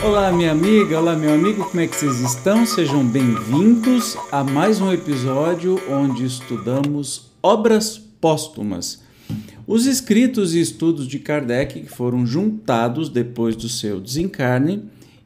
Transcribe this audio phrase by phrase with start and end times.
[0.00, 2.64] Olá, minha amiga, olá, meu amigo, como é que vocês estão?
[2.64, 9.02] Sejam bem-vindos a mais um episódio onde estudamos obras póstumas.
[9.66, 14.84] Os escritos e estudos de Kardec que foram juntados depois do seu desencarne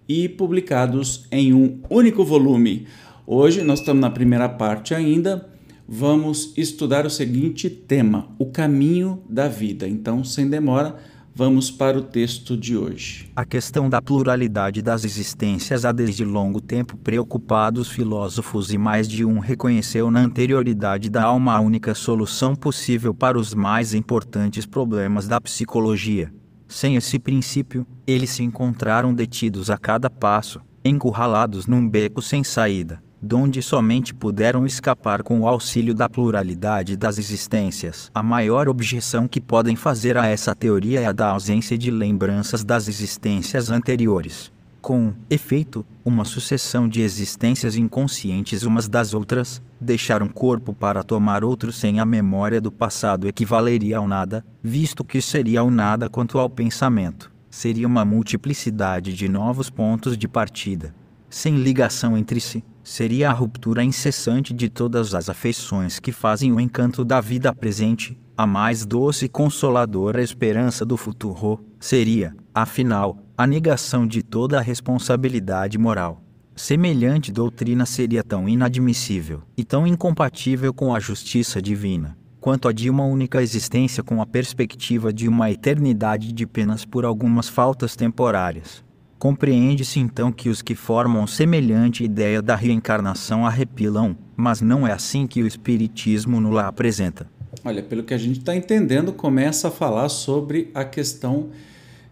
[0.08, 2.86] e publicados em um único volume.
[3.26, 5.50] Hoje nós estamos na primeira parte ainda.
[5.86, 9.86] Vamos estudar o seguinte tema: o caminho da vida.
[9.86, 10.96] Então, sem demora,
[11.34, 13.30] Vamos para o texto de hoje.
[13.34, 19.08] A questão da pluralidade das existências há desde longo tempo preocupado os filósofos e mais
[19.08, 24.66] de um reconheceu na anterioridade da alma a única solução possível para os mais importantes
[24.66, 26.30] problemas da psicologia.
[26.68, 33.02] Sem esse princípio, eles se encontraram detidos a cada passo, encurralados num beco sem saída
[33.22, 38.10] donde somente puderam escapar com o auxílio da pluralidade das existências.
[38.12, 42.64] A maior objeção que podem fazer a essa teoria é a da ausência de lembranças
[42.64, 44.50] das existências anteriores.
[44.80, 51.44] Com efeito, uma sucessão de existências inconscientes umas das outras, deixar um corpo para tomar
[51.44, 56.36] outro sem a memória do passado equivaleria ao nada, visto que seria o nada quanto
[56.40, 57.30] ao pensamento.
[57.48, 60.92] Seria uma multiplicidade de novos pontos de partida,
[61.30, 66.60] sem ligação entre si seria a ruptura incessante de todas as afeições que fazem o
[66.60, 73.46] encanto da vida presente, a mais doce e consoladora esperança do futuro, seria, afinal, a
[73.46, 76.22] negação de toda a responsabilidade moral.
[76.54, 82.90] Semelhante doutrina seria tão inadmissível e tão incompatível com a justiça divina, quanto a de
[82.90, 88.84] uma única existência com a perspectiva de uma eternidade de penas por algumas faltas temporárias.
[89.22, 95.28] Compreende-se então que os que formam semelhante ideia da reencarnação arrepilam, mas não é assim
[95.28, 97.30] que o Espiritismo nos lá apresenta.
[97.64, 101.50] Olha, pelo que a gente está entendendo, começa a falar sobre a questão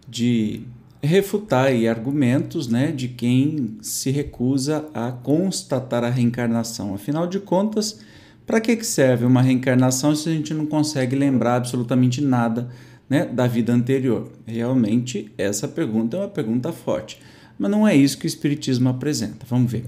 [0.07, 0.61] de
[1.03, 6.95] refutar aí argumentos né, de quem se recusa a constatar a reencarnação.
[6.95, 7.99] Afinal de contas,
[8.47, 12.69] para que serve uma reencarnação se a gente não consegue lembrar absolutamente nada
[13.11, 14.31] né, da vida anterior?
[14.47, 17.19] Realmente, essa pergunta é uma pergunta forte,
[17.59, 19.45] mas não é isso que o Espiritismo apresenta.
[19.49, 19.83] Vamos ver.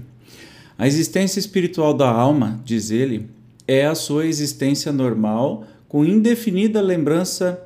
[0.76, 3.30] A existência espiritual da alma, diz ele,
[3.66, 7.58] é a sua existência normal com indefinida lembrança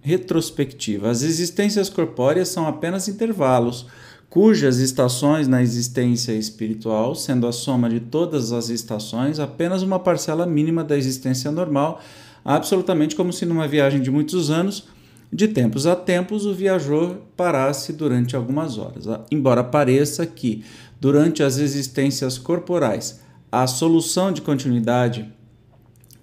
[0.00, 1.10] retrospectiva.
[1.10, 3.84] As existências corpóreas são apenas intervalos,
[4.30, 10.46] cujas estações na existência espiritual, sendo a soma de todas as estações, apenas uma parcela
[10.46, 12.00] mínima da existência normal,
[12.42, 14.86] absolutamente como se numa viagem de muitos anos
[15.32, 20.62] de tempos a tempos, o viajor parasse durante algumas horas, embora pareça que,
[21.00, 23.20] durante as existências corporais,
[23.50, 25.32] a solução de continuidade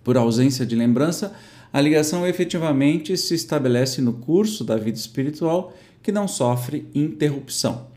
[0.04, 1.34] por ausência de lembrança,
[1.74, 7.88] a ligação efetivamente se estabelece no curso da vida espiritual que não sofre interrupção.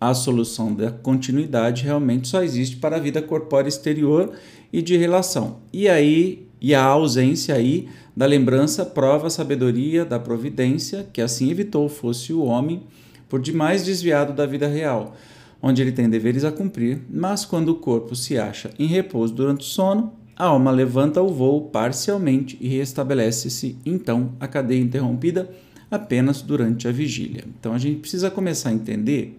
[0.00, 4.32] A solução da continuidade realmente só existe para a vida corpórea exterior
[4.72, 5.60] e de relação.
[5.72, 11.50] E aí, e a ausência aí da lembrança prova a sabedoria da providência, que assim
[11.50, 12.82] evitou fosse o homem
[13.28, 15.14] por demais desviado da vida real,
[15.62, 19.60] onde ele tem deveres a cumprir, mas quando o corpo se acha em repouso durante
[19.60, 25.50] o sono, a alma levanta o voo parcialmente e restabelece-se então a cadeia interrompida
[25.90, 27.44] apenas durante a vigília.
[27.58, 29.38] Então a gente precisa começar a entender,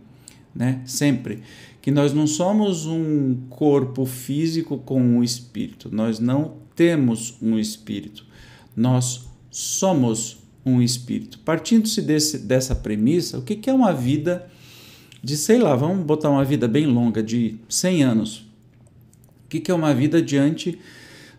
[0.54, 1.42] né, sempre
[1.82, 8.30] que nós não somos um corpo físico com um espírito, nós não temos um espírito
[8.80, 11.40] nós somos um espírito.
[11.40, 12.02] Partindo-se
[12.40, 14.48] dessa premissa, o que, que é uma vida
[15.22, 18.38] de, sei lá, vamos botar uma vida bem longa, de 100 anos?
[19.46, 20.80] O que, que é uma vida diante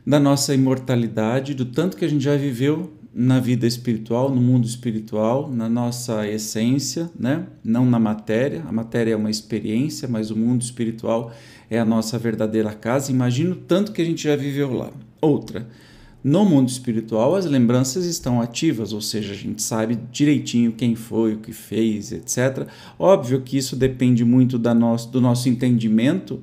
[0.07, 4.67] da nossa imortalidade, do tanto que a gente já viveu na vida espiritual, no mundo
[4.67, 7.47] espiritual, na nossa essência, né?
[7.65, 8.65] não na matéria.
[8.69, 11.33] A matéria é uma experiência, mas o mundo espiritual
[11.71, 13.11] é a nossa verdadeira casa.
[13.11, 14.91] Imagina o tanto que a gente já viveu lá.
[15.21, 15.69] Outra,
[16.23, 21.35] no mundo espiritual, as lembranças estão ativas, ou seja, a gente sabe direitinho quem foi,
[21.35, 22.67] o que fez, etc.
[22.99, 26.41] Óbvio que isso depende muito da nosso, do nosso entendimento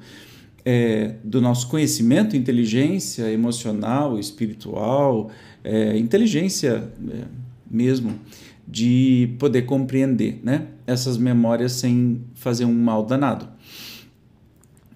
[0.70, 5.32] é, do nosso conhecimento, inteligência emocional, espiritual,
[5.64, 7.24] é, inteligência é,
[7.72, 8.20] mesmo,
[8.68, 13.48] de poder compreender né, essas memórias sem fazer um mal danado.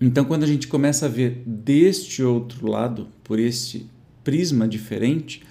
[0.01, 3.87] Então, quando a gente começa a ver deste outro lado, por este
[4.23, 5.43] prisma diferente,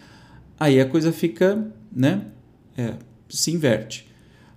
[0.58, 2.26] aí a coisa fica, né,
[2.76, 2.94] é,
[3.28, 4.08] se inverte.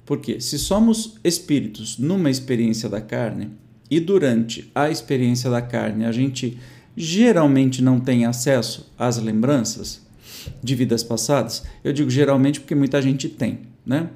[0.04, 3.51] Porque se somos espíritos numa experiência da carne
[3.90, 6.57] e durante a experiência da carne a gente
[6.98, 10.01] geralmente não tem acesso às lembranças
[10.62, 14.10] de vidas passadas, eu digo geralmente porque muita gente tem, né?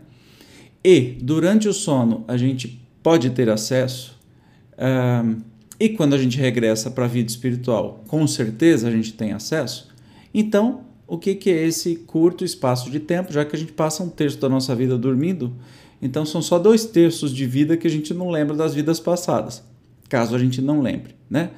[0.84, 4.20] E durante o sono a gente pode ter acesso,
[4.74, 5.42] uh,
[5.80, 9.90] e quando a gente regressa para a vida espiritual, com certeza a gente tem acesso.
[10.34, 14.04] Então, o que, que é esse curto espaço de tempo, já que a gente passa
[14.04, 15.56] um terço da nossa vida dormindo?
[16.02, 19.64] Então são só dois terços de vida que a gente não lembra das vidas passadas,
[20.10, 21.52] caso a gente não lembre, né?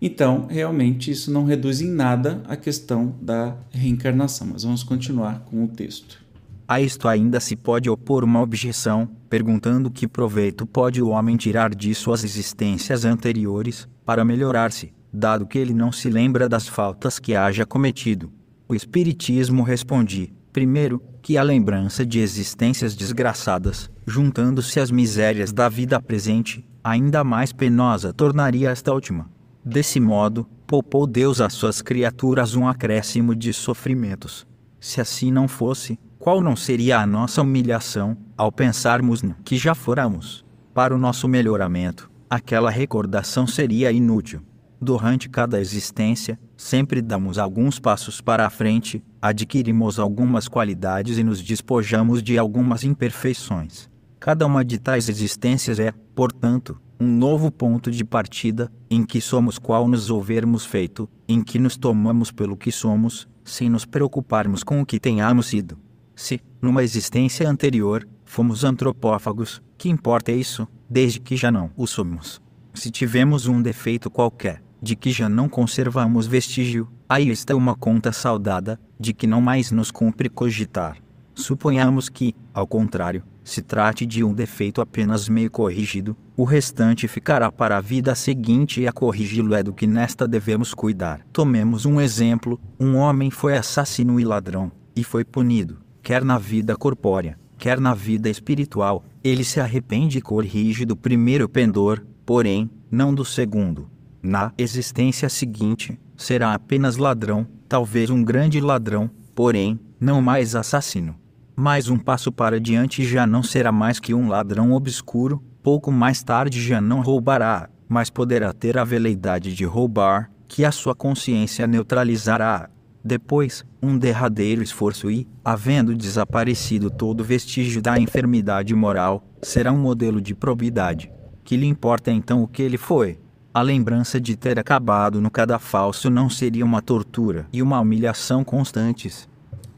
[0.00, 4.46] Então, realmente, isso não reduz em nada a questão da reencarnação.
[4.52, 6.22] Mas vamos continuar com o texto.
[6.70, 11.74] A isto ainda se pode opor uma objeção, perguntando que proveito pode o homem tirar
[11.74, 17.34] de suas existências anteriores, para melhorar-se, dado que ele não se lembra das faltas que
[17.34, 18.30] haja cometido.
[18.68, 25.98] O Espiritismo responde: primeiro, que a lembrança de existências desgraçadas, juntando-se às misérias da vida
[26.02, 29.30] presente, ainda mais penosa tornaria esta última.
[29.64, 34.46] Desse modo, poupou Deus às suas criaturas um acréscimo de sofrimentos.
[34.78, 39.74] Se assim não fosse, qual não seria a nossa humilhação ao pensarmos no que já
[39.74, 40.44] fôramos?
[40.74, 44.42] Para o nosso melhoramento, aquela recordação seria inútil.
[44.80, 51.40] Durante cada existência, sempre damos alguns passos para a frente, adquirimos algumas qualidades e nos
[51.40, 53.88] despojamos de algumas imperfeições.
[54.18, 59.56] Cada uma de tais existências é, portanto, um novo ponto de partida, em que somos
[59.56, 64.80] qual nos houvermos feito, em que nos tomamos pelo que somos, sem nos preocuparmos com
[64.80, 65.78] o que tenhamos sido.
[66.18, 72.42] Se, numa existência anterior, fomos antropófagos, que importa isso, desde que já não o somos.
[72.74, 78.10] Se tivemos um defeito qualquer, de que já não conservamos vestígio, aí está uma conta
[78.10, 80.96] saudada, de que não mais nos cumpre cogitar.
[81.36, 87.52] Suponhamos que, ao contrário, se trate de um defeito apenas meio corrigido, o restante ficará
[87.52, 91.24] para a vida seguinte e a corrigi-lo é do que nesta devemos cuidar.
[91.32, 96.74] Tomemos um exemplo: um homem foi assassino e ladrão, e foi punido, quer na vida
[96.74, 99.04] corpórea, quer na vida espiritual.
[99.22, 103.90] Ele se arrepende e corrige do primeiro pendor, porém, não do segundo
[104.22, 111.14] na existência seguinte, será apenas ladrão, talvez um grande ladrão, porém, não mais assassino.
[111.54, 116.22] Mais um passo para diante já não será mais que um ladrão obscuro, pouco mais
[116.22, 121.66] tarde já não roubará, mas poderá ter a veleidade de roubar, que a sua consciência
[121.66, 122.70] neutralizará.
[123.08, 130.20] Depois, um derradeiro esforço e, havendo desaparecido todo vestígio da enfermidade moral, será um modelo
[130.20, 131.10] de probidade.
[131.42, 133.18] Que lhe importa então o que ele foi?
[133.54, 139.26] A lembrança de ter acabado no cadafalso não seria uma tortura e uma humilhação constantes.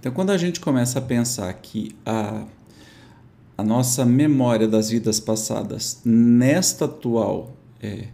[0.01, 2.47] Então, quando a gente começa a pensar que a,
[3.57, 8.09] a nossa memória das vidas passadas, nesta atual, é,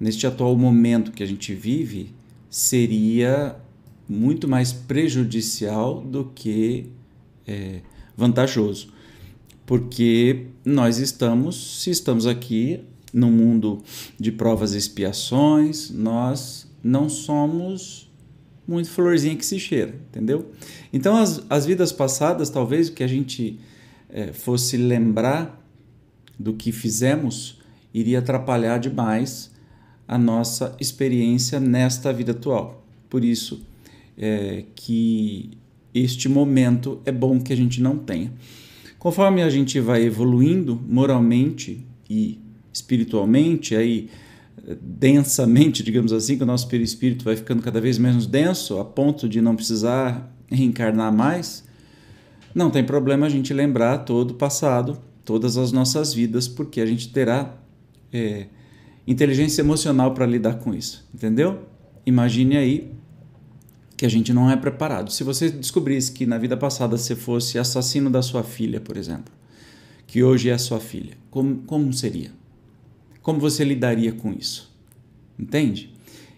[0.00, 2.14] neste atual momento que a gente vive,
[2.48, 3.54] seria
[4.08, 6.90] muito mais prejudicial do que
[7.46, 7.80] é,
[8.16, 8.92] vantajoso.
[9.66, 12.80] Porque nós estamos, se estamos aqui,
[13.12, 13.82] no mundo
[14.18, 18.10] de provas e expiações, nós não somos
[18.66, 20.50] muito florzinha que se cheira, entendeu?
[20.92, 23.58] Então, as, as vidas passadas, talvez o que a gente
[24.10, 25.58] é, fosse lembrar
[26.38, 27.60] do que fizemos,
[27.92, 29.50] iria atrapalhar demais
[30.06, 32.84] a nossa experiência nesta vida atual.
[33.08, 33.66] Por isso
[34.18, 35.50] é, que
[35.94, 38.32] este momento é bom que a gente não tenha.
[38.98, 42.40] Conforme a gente vai evoluindo moralmente e
[42.72, 44.10] espiritualmente, aí
[44.80, 49.28] densamente, digamos assim, que o nosso perispírito vai ficando cada vez menos denso, a ponto
[49.28, 51.64] de não precisar reencarnar mais,
[52.54, 56.86] não tem problema a gente lembrar todo o passado, todas as nossas vidas, porque a
[56.86, 57.54] gente terá
[58.12, 58.46] é,
[59.06, 61.66] inteligência emocional para lidar com isso, entendeu?
[62.04, 62.92] Imagine aí
[63.98, 65.10] que a gente não é preparado.
[65.10, 69.34] Se você descobrisse que na vida passada você fosse assassino da sua filha, por exemplo,
[70.06, 72.30] que hoje é sua filha, como, como seria?
[73.20, 74.72] Como você lidaria com isso?
[75.36, 75.92] Entende?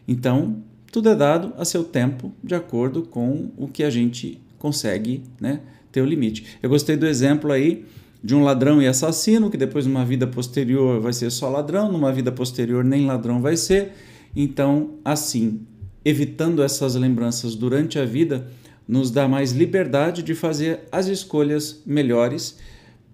[0.08, 5.22] Então, tudo é dado a seu tempo, de acordo com o que a gente consegue
[5.38, 5.60] né,
[5.92, 6.56] ter o limite.
[6.62, 7.84] Eu gostei do exemplo aí
[8.24, 12.10] de um ladrão e assassino, que depois, numa vida posterior, vai ser só ladrão, numa
[12.10, 13.92] vida posterior, nem ladrão vai ser.
[14.34, 15.60] Então, assim,
[16.04, 18.50] evitando essas lembranças durante a vida,
[18.86, 22.58] nos dá mais liberdade de fazer as escolhas melhores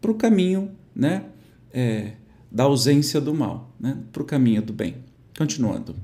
[0.01, 1.25] para o caminho né,
[1.73, 2.13] é,
[2.51, 4.97] da ausência do mal, né, para o caminho do bem.
[5.37, 5.95] Continuando.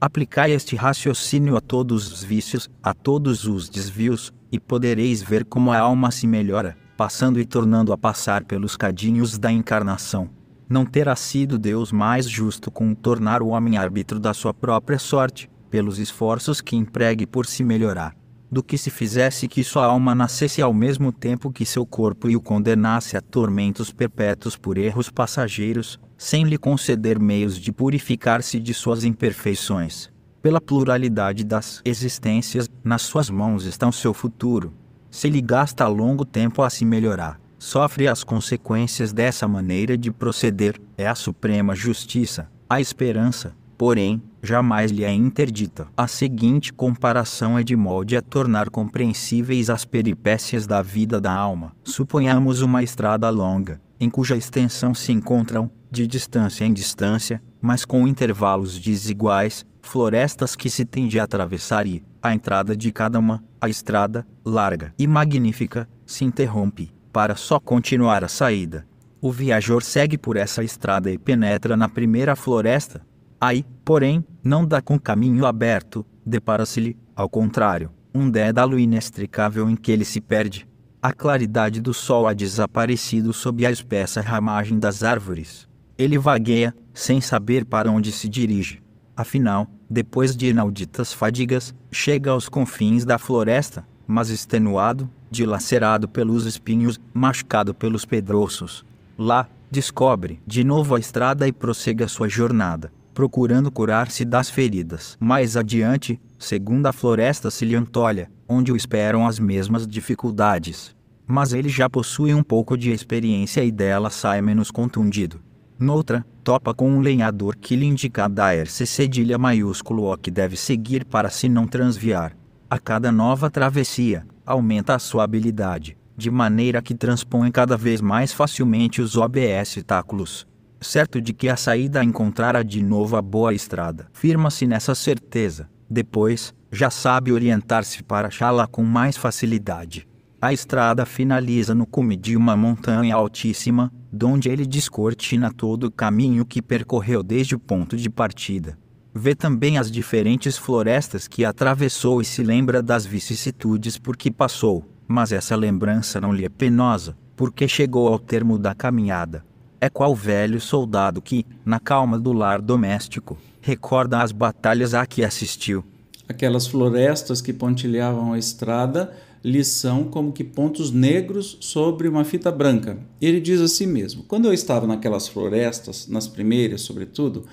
[0.00, 5.72] Aplicai este raciocínio a todos os vícios, a todos os desvios, e podereis ver como
[5.72, 10.30] a alma se melhora, passando e tornando a passar pelos cadinhos da encarnação.
[10.68, 15.50] Não terá sido Deus mais justo com tornar o homem árbitro da sua própria sorte,
[15.70, 18.14] pelos esforços que empregue por se melhorar,
[18.50, 22.36] do que se fizesse que sua alma nascesse ao mesmo tempo que seu corpo e
[22.36, 28.72] o condenasse a tormentos perpétuos por erros passageiros, sem lhe conceder meios de purificar-se de
[28.72, 30.10] suas imperfeições.
[30.40, 34.72] Pela pluralidade das existências, nas suas mãos está o seu futuro.
[35.10, 40.80] Se lhe gasta longo tempo a se melhorar, sofre as consequências dessa maneira de proceder,
[40.96, 45.88] é a suprema justiça, a esperança, porém, jamais lhe é interdita.
[45.96, 51.72] A seguinte comparação é de molde a tornar compreensíveis as peripécias da vida da alma.
[51.84, 58.06] Suponhamos uma estrada longa, em cuja extensão se encontram, de distância em distância, mas com
[58.06, 63.68] intervalos desiguais, florestas que se tem de atravessar e, a entrada de cada uma, a
[63.68, 68.86] estrada, larga e magnífica, se interrompe, para só continuar a saída.
[69.20, 73.00] O viajor segue por essa estrada e penetra na primeira floresta.
[73.40, 79.92] Aí, porém, não dá com caminho aberto, depara-se-lhe, ao contrário, um dédalo inextricável em que
[79.92, 80.66] ele se perde.
[81.02, 85.68] A claridade do sol ha desaparecido sob a espessa ramagem das árvores.
[85.98, 88.82] Ele vagueia, sem saber para onde se dirige.
[89.14, 96.98] Afinal, depois de inauditas fadigas, chega aos confins da floresta, mas extenuado, dilacerado pelos espinhos,
[97.12, 98.84] machucado pelos pedroços.
[99.18, 105.16] Lá, descobre de novo a estrada e prossegue a sua jornada, procurando curar-se das feridas.
[105.18, 110.94] Mais adiante, segunda floresta se lhe antolha, onde o esperam as mesmas dificuldades.
[111.26, 115.40] Mas ele já possui um pouco de experiência e dela sai menos contundido.
[115.78, 120.54] Noutra, topa com um lenhador que lhe indica da RC cedilha maiúsculo o que deve
[120.54, 122.36] seguir para se não transviar.
[122.68, 128.34] A cada nova travessia, aumenta a sua habilidade, de maneira que transpõe cada vez mais
[128.34, 130.46] facilmente os obstáculos.
[130.80, 134.08] Certo de que a saída encontrará de novo a boa estrada.
[134.12, 135.68] Firma-se nessa certeza.
[135.88, 140.06] Depois, já sabe orientar-se para achá-la com mais facilidade.
[140.40, 146.44] A estrada finaliza no cume de uma montanha altíssima, donde ele descortina todo o caminho
[146.44, 148.78] que percorreu desde o ponto de partida.
[149.14, 154.84] Vê também as diferentes florestas que atravessou e se lembra das vicissitudes por que passou,
[155.08, 159.42] mas essa lembrança não lhe é penosa, porque chegou ao termo da caminhada.
[159.80, 165.24] É qual velho soldado que, na calma do lar doméstico, recorda as batalhas a que
[165.24, 165.84] assistiu.
[166.28, 169.12] Aquelas florestas que pontilhavam a estrada
[169.46, 172.98] lição como que pontos negros sobre uma fita branca.
[173.20, 177.44] Ele diz assim mesmo: Quando eu estava naquelas florestas, nas primeiras, sobretudo,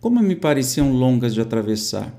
[0.00, 2.12] como me pareciam longas de atravessar,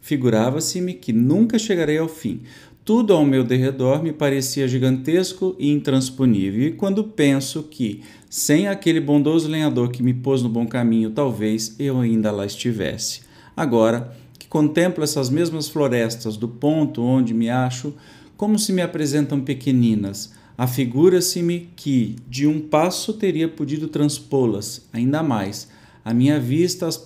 [0.00, 2.42] figurava-se-me que nunca chegarei ao fim.
[2.82, 9.00] Tudo ao meu derredor me parecia gigantesco e intransponível, e quando penso que, sem aquele
[9.00, 13.20] bondoso lenhador que me pôs no bom caminho, talvez eu ainda lá estivesse.
[13.54, 17.94] Agora que contemplo essas mesmas florestas do ponto onde me acho,
[18.36, 25.68] como se me apresentam pequeninas, afigura-se-me que de um passo teria podido transpô-las, ainda mais.
[26.02, 26.96] A minha vista as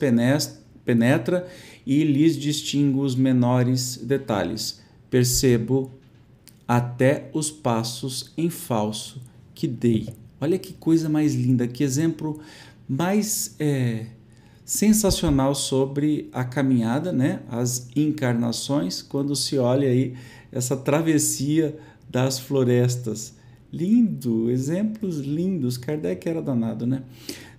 [0.85, 1.49] penetra
[1.85, 4.84] e lhes distingo os menores detalhes.
[5.15, 5.93] Percebo
[6.67, 9.23] até os passos em falso
[9.55, 10.09] que dei.
[10.41, 12.41] Olha que coisa mais linda, que exemplo
[12.89, 14.07] mais é,
[14.65, 17.43] sensacional sobre a caminhada, né?
[17.49, 20.15] As encarnações, quando se olha aí
[20.51, 21.79] essa travessia
[22.11, 23.37] das florestas.
[23.73, 25.77] Lindo, exemplos lindos.
[25.77, 27.05] Kardec era danado, né?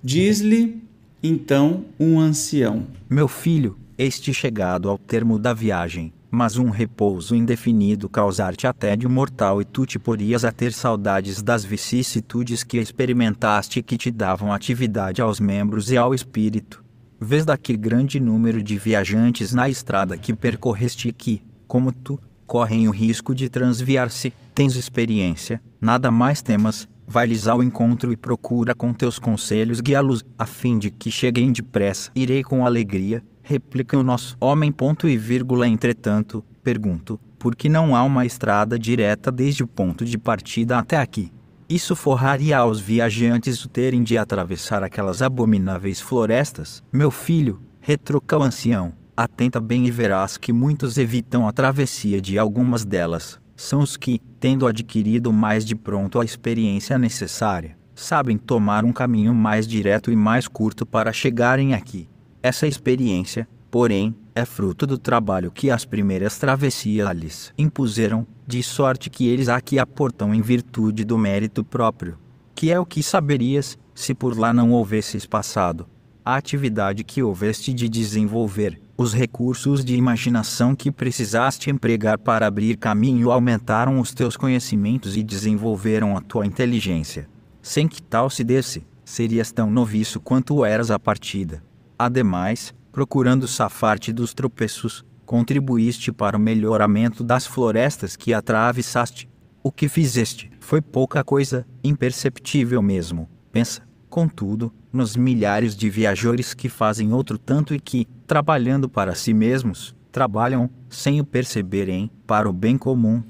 [0.03, 0.83] Diz-lhe
[1.23, 8.09] então um ancião: Meu filho, este chegado ao termo da viagem, mas um repouso indefinido
[8.09, 13.81] causar-te até de mortal e tu te porias a ter saudades das vicissitudes que experimentaste
[13.81, 16.83] que te davam atividade aos membros e ao espírito.
[17.19, 22.91] Vês daqui grande número de viajantes na estrada que percorreste que, como tu, correm o
[22.91, 24.33] risco de transviar-se.
[24.53, 30.45] Tens experiência, nada mais temas, vai-lhes ao encontro e procura com teus conselhos guiá-los, a
[30.45, 32.11] fim de que cheguem depressa.
[32.15, 34.71] Irei com alegria, replica o nosso homem.
[34.71, 35.67] Ponto e vírgula.
[35.67, 40.97] Entretanto, pergunto, por que não há uma estrada direta desde o ponto de partida até
[40.97, 41.31] aqui?
[41.69, 46.83] Isso forraria aos viajantes o terem de atravessar aquelas abomináveis florestas?
[46.91, 48.93] Meu filho, retruca o ancião.
[49.15, 53.39] Atenta bem e verás que muitos evitam a travessia de algumas delas.
[53.55, 59.33] São os que, tendo adquirido mais de pronto a experiência necessária, sabem tomar um caminho
[59.33, 62.09] mais direto e mais curto para chegarem aqui.
[62.45, 69.09] Essa experiência, porém, é fruto do trabalho que as primeiras travessias lhes impuseram, de sorte
[69.09, 72.19] que eles aqui aportam em virtude do mérito próprio.
[72.53, 75.87] Que é o que saberias, se por lá não houvesses passado.
[76.23, 82.77] A atividade que houveste de desenvolver, os recursos de imaginação que precisaste empregar para abrir
[82.77, 87.27] caminho aumentaram os teus conhecimentos e desenvolveram a tua inteligência.
[87.59, 91.63] Sem que tal se desse, serias tão noviço quanto eras a partida.
[91.97, 99.29] Ademais, procurando safar-te dos tropeços, contribuíste para o melhoramento das florestas que atravessaste.
[99.63, 103.29] O que fizeste foi pouca coisa, imperceptível mesmo.
[103.51, 109.33] Pensa, contudo, nos milhares de viajores que fazem outro tanto e que, trabalhando para si
[109.33, 113.23] mesmos, trabalham, sem o perceberem, para o bem comum.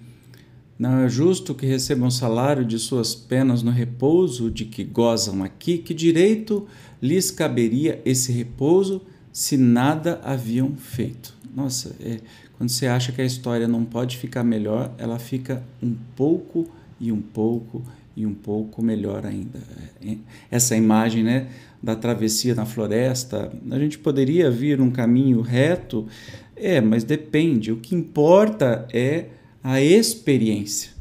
[0.77, 5.77] Não é justo que recebam salário de suas penas no repouso de que gozam aqui,
[5.77, 6.67] que direito
[7.01, 9.01] lhes caberia esse repouso
[9.31, 11.33] se nada haviam feito.
[11.55, 12.19] Nossa, é,
[12.57, 16.67] quando você acha que a história não pode ficar melhor, ela fica um pouco
[16.99, 17.81] e um pouco
[18.15, 19.59] e um pouco melhor ainda.
[20.05, 20.17] É,
[20.51, 21.47] essa imagem né,
[21.81, 26.07] da travessia na floresta, a gente poderia vir um caminho reto,
[26.55, 27.71] é, mas depende.
[27.71, 29.25] O que importa é
[29.67, 30.91] a experiência.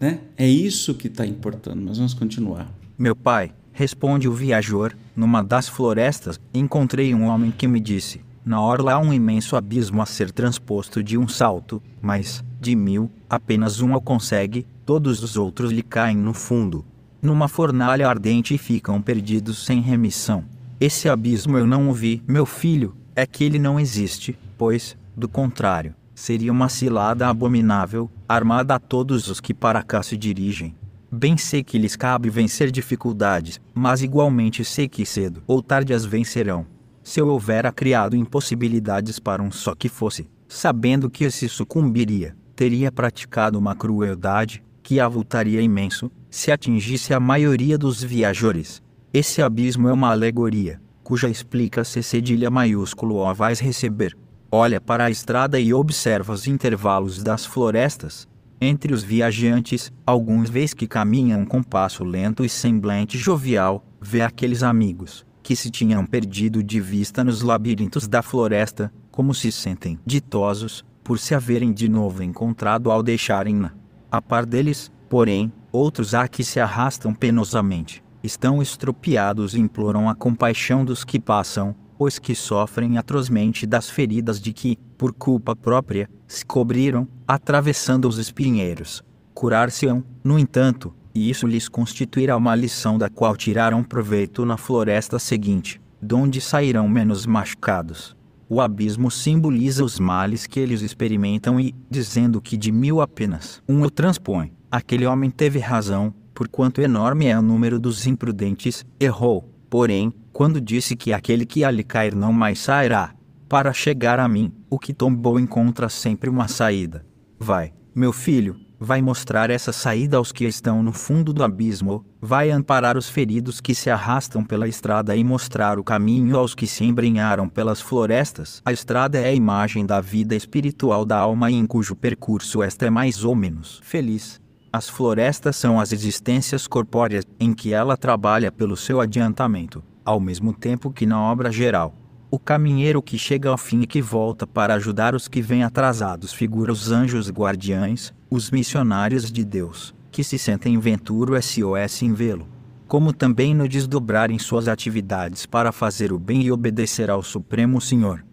[0.00, 0.20] Né?
[0.34, 1.82] É isso que está importando.
[1.84, 2.72] Mas vamos continuar.
[2.98, 8.62] Meu pai, responde o viajor, numa das florestas, encontrei um homem que me disse: Na
[8.62, 13.82] orla há um imenso abismo a ser transposto de um salto, mas, de mil, apenas
[13.82, 16.82] um o consegue, todos os outros lhe caem no fundo.
[17.20, 20.44] Numa fornalha ardente e ficam perdidos sem remissão.
[20.80, 25.28] Esse abismo eu não o vi, meu filho, é que ele não existe, pois, do
[25.28, 30.74] contrário, seria uma cilada abominável, armada a todos os que para cá se dirigem.
[31.10, 36.04] Bem sei que lhes cabe vencer dificuldades, mas igualmente sei que cedo ou tarde as
[36.04, 36.66] vencerão.
[37.02, 42.90] Se eu houvera criado impossibilidades para um só que fosse, sabendo que se sucumbiria, teria
[42.90, 48.82] praticado uma crueldade que avultaria imenso se atingisse a maioria dos viajores.
[49.12, 54.16] Esse abismo é uma alegoria, cuja explica-se cedilha maiúsculo ó vais receber.
[54.56, 58.28] Olha para a estrada e observa os intervalos das florestas,
[58.60, 64.62] entre os viajantes, alguns vês que caminham com passo lento e semblante jovial, vê aqueles
[64.62, 70.84] amigos, que se tinham perdido de vista nos labirintos da floresta, como se sentem ditosos,
[71.02, 73.72] por se haverem de novo encontrado ao deixarem-na.
[74.08, 80.14] A par deles, porém, outros há que se arrastam penosamente, estão estropiados e imploram a
[80.14, 86.08] compaixão dos que passam, pois que sofrem atrozmente das feridas de que, por culpa própria,
[86.26, 89.02] se cobriram, atravessando os espinheiros.
[89.32, 95.18] Curar-se-ão, no entanto, e isso lhes constituirá uma lição da qual tirarão proveito na floresta
[95.18, 98.16] seguinte, donde sairão menos machucados.
[98.48, 103.82] O abismo simboliza os males que eles experimentam e, dizendo que de mil apenas um
[103.82, 110.14] o transpõe, aquele homem teve razão, porquanto enorme é o número dos imprudentes, errou, porém,
[110.32, 113.12] quando disse que aquele que ali cair não mais sairá.
[113.48, 117.04] Para chegar a mim, o que tombou encontra sempre uma saída.
[117.40, 122.52] Vai, meu filho, vai mostrar essa saída aos que estão no fundo do abismo, vai
[122.52, 126.84] amparar os feridos que se arrastam pela estrada e mostrar o caminho aos que se
[126.84, 128.62] embrenharam pelas florestas.
[128.64, 132.90] A estrada é a imagem da vida espiritual da alma em cujo percurso esta é
[132.90, 134.40] mais ou menos feliz.
[134.74, 140.52] As florestas são as existências corpóreas em que ela trabalha pelo seu adiantamento ao mesmo
[140.52, 141.94] tempo que na obra geral.
[142.28, 146.32] O caminheiro que chega ao fim e que volta para ajudar os que vêm atrasados
[146.32, 152.48] figura os anjos guardiães, os missionários de Deus, que se sentem venturo SOS em vê-lo.
[152.88, 157.80] Como também no desdobrar em suas atividades para fazer o bem e obedecer ao Supremo
[157.80, 158.26] Senhor.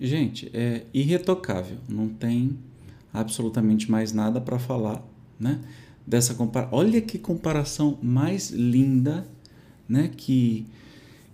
[0.00, 2.56] Gente, é irretocável, não tem
[3.12, 5.02] absolutamente mais nada para falar,
[5.38, 5.58] né?
[6.06, 9.26] Dessa compara Olha que comparação mais linda,
[9.88, 10.10] né?
[10.16, 10.66] Que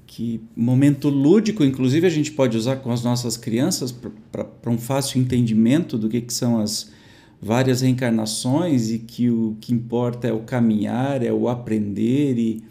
[0.06, 3.92] que momento lúdico, inclusive, a gente pode usar com as nossas crianças
[4.30, 6.92] para um fácil entendimento do que, que são as
[7.42, 12.62] várias reencarnações e que o que importa é o caminhar, é o aprender e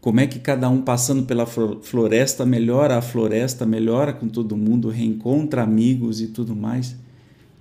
[0.00, 4.88] como é que cada um passando pela floresta melhora a floresta, melhora com todo mundo,
[4.88, 6.96] reencontra amigos e tudo mais.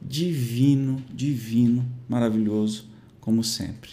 [0.02, 2.88] Divino, divino, maravilhoso,
[3.22, 3.92] como sempre.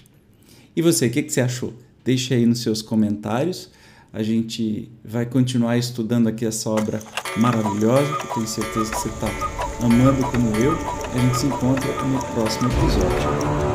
[0.74, 1.72] E você, o que, que você achou?
[2.04, 3.70] Deixe aí nos seus comentários
[4.10, 6.98] A gente vai continuar estudando aqui essa obra
[7.36, 9.28] maravilhosa, que tenho certeza que você está
[9.84, 10.72] amando como eu.
[10.72, 13.67] A gente se encontra no próximo episódio.